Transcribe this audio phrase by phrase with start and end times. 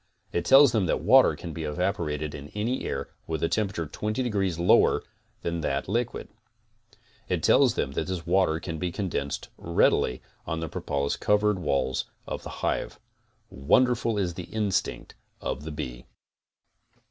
[0.31, 3.91] It tells them that water can be evaporated in any air with a tempera 82
[3.99, 5.03] CONSTRUCTIVE BEEKEEPING ture 20 degrees lower
[5.43, 6.27] than that liquid.
[7.29, 12.05] It tells them that this water can be condensed readily on the propolis covered walls
[12.25, 12.99] of the hive.
[13.51, 16.07] Wonderful is the instinct of the bee!